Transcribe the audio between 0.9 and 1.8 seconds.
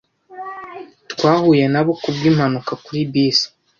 Twahuye